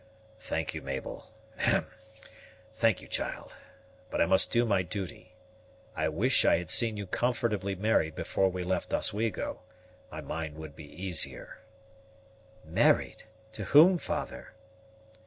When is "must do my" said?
4.25-4.81